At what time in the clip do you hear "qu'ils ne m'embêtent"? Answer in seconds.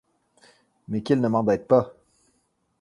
1.03-1.67